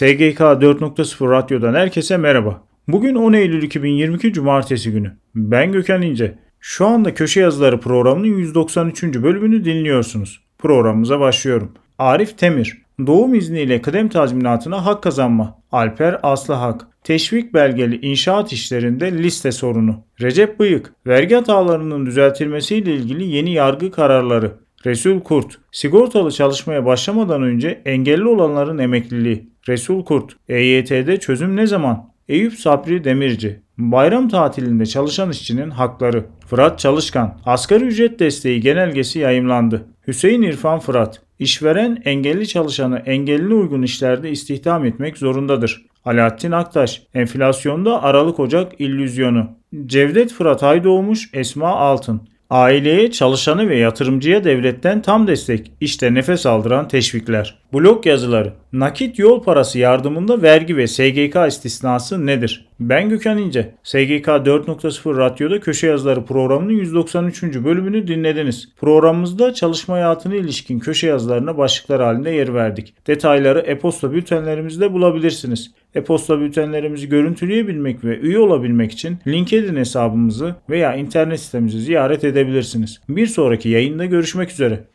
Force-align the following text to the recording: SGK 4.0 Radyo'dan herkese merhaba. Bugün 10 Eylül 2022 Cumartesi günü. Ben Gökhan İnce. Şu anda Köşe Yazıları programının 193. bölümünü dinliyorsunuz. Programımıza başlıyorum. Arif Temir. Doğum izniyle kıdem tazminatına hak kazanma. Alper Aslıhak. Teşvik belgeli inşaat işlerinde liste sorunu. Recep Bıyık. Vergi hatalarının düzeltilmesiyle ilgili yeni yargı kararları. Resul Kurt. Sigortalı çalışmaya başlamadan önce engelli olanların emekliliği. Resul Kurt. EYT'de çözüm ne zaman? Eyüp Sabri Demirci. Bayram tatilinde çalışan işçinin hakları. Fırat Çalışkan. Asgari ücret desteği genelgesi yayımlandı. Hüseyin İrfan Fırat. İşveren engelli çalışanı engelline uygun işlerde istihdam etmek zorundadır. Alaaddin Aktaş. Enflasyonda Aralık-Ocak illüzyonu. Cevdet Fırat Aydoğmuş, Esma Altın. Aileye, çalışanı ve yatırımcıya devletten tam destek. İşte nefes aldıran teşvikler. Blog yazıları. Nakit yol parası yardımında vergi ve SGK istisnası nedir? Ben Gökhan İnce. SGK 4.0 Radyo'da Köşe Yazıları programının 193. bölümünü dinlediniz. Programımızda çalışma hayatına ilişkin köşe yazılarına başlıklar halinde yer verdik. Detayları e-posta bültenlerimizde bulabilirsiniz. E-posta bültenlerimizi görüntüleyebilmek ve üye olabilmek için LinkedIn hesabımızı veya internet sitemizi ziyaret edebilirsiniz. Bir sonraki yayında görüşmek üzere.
SGK 0.00 0.40
4.0 0.40 1.30
Radyo'dan 1.30 1.74
herkese 1.74 2.16
merhaba. 2.16 2.62
Bugün 2.88 3.14
10 3.14 3.32
Eylül 3.32 3.62
2022 3.62 4.32
Cumartesi 4.32 4.92
günü. 4.92 5.16
Ben 5.34 5.72
Gökhan 5.72 6.02
İnce. 6.02 6.38
Şu 6.60 6.86
anda 6.86 7.14
Köşe 7.14 7.40
Yazıları 7.40 7.80
programının 7.80 8.26
193. 8.26 9.02
bölümünü 9.02 9.64
dinliyorsunuz. 9.64 10.40
Programımıza 10.58 11.20
başlıyorum. 11.20 11.72
Arif 11.98 12.38
Temir. 12.38 12.82
Doğum 13.06 13.34
izniyle 13.34 13.82
kıdem 13.82 14.08
tazminatına 14.08 14.86
hak 14.86 15.02
kazanma. 15.02 15.58
Alper 15.72 16.20
Aslıhak. 16.22 16.86
Teşvik 17.04 17.54
belgeli 17.54 18.06
inşaat 18.06 18.52
işlerinde 18.52 19.12
liste 19.12 19.52
sorunu. 19.52 20.04
Recep 20.20 20.60
Bıyık. 20.60 20.92
Vergi 21.06 21.34
hatalarının 21.34 22.06
düzeltilmesiyle 22.06 22.94
ilgili 22.94 23.24
yeni 23.24 23.52
yargı 23.52 23.90
kararları. 23.90 24.52
Resul 24.86 25.20
Kurt. 25.20 25.58
Sigortalı 25.72 26.32
çalışmaya 26.32 26.86
başlamadan 26.86 27.42
önce 27.42 27.82
engelli 27.84 28.28
olanların 28.28 28.78
emekliliği. 28.78 29.49
Resul 29.70 30.04
Kurt. 30.04 30.32
EYT'de 30.48 31.20
çözüm 31.20 31.56
ne 31.56 31.66
zaman? 31.66 32.10
Eyüp 32.28 32.54
Sabri 32.54 33.04
Demirci. 33.04 33.60
Bayram 33.78 34.28
tatilinde 34.28 34.86
çalışan 34.86 35.30
işçinin 35.30 35.70
hakları. 35.70 36.24
Fırat 36.46 36.78
Çalışkan. 36.78 37.38
Asgari 37.46 37.84
ücret 37.84 38.18
desteği 38.20 38.60
genelgesi 38.60 39.18
yayımlandı. 39.18 39.86
Hüseyin 40.06 40.42
İrfan 40.42 40.78
Fırat. 40.78 41.22
İşveren 41.38 42.02
engelli 42.04 42.48
çalışanı 42.48 42.98
engelline 42.98 43.54
uygun 43.54 43.82
işlerde 43.82 44.30
istihdam 44.30 44.84
etmek 44.84 45.18
zorundadır. 45.18 45.86
Alaaddin 46.04 46.52
Aktaş. 46.52 47.02
Enflasyonda 47.14 48.02
Aralık-Ocak 48.02 48.80
illüzyonu. 48.80 49.50
Cevdet 49.86 50.32
Fırat 50.32 50.62
Aydoğmuş, 50.62 51.30
Esma 51.32 51.68
Altın. 51.68 52.20
Aileye, 52.50 53.10
çalışanı 53.10 53.68
ve 53.68 53.78
yatırımcıya 53.78 54.44
devletten 54.44 55.02
tam 55.02 55.26
destek. 55.26 55.72
İşte 55.80 56.14
nefes 56.14 56.46
aldıran 56.46 56.88
teşvikler. 56.88 57.58
Blog 57.74 58.06
yazıları. 58.06 58.52
Nakit 58.72 59.18
yol 59.18 59.42
parası 59.42 59.78
yardımında 59.78 60.42
vergi 60.42 60.76
ve 60.76 60.86
SGK 60.86 61.36
istisnası 61.48 62.26
nedir? 62.26 62.66
Ben 62.80 63.08
Gökhan 63.08 63.38
İnce. 63.38 63.74
SGK 63.82 64.26
4.0 64.26 65.16
Radyo'da 65.16 65.60
Köşe 65.60 65.86
Yazıları 65.86 66.24
programının 66.24 66.72
193. 66.72 67.42
bölümünü 67.42 68.06
dinlediniz. 68.06 68.68
Programımızda 68.80 69.54
çalışma 69.54 69.94
hayatına 69.94 70.34
ilişkin 70.34 70.78
köşe 70.78 71.06
yazılarına 71.06 71.58
başlıklar 71.58 72.02
halinde 72.02 72.30
yer 72.30 72.54
verdik. 72.54 72.94
Detayları 73.06 73.58
e-posta 73.58 74.12
bültenlerimizde 74.12 74.92
bulabilirsiniz. 74.92 75.70
E-posta 75.94 76.40
bültenlerimizi 76.40 77.08
görüntüleyebilmek 77.08 78.04
ve 78.04 78.18
üye 78.18 78.38
olabilmek 78.38 78.92
için 78.92 79.18
LinkedIn 79.26 79.76
hesabımızı 79.76 80.54
veya 80.70 80.94
internet 80.94 81.40
sitemizi 81.40 81.80
ziyaret 81.80 82.24
edebilirsiniz. 82.24 83.00
Bir 83.08 83.26
sonraki 83.26 83.68
yayında 83.68 84.04
görüşmek 84.04 84.50
üzere. 84.50 84.80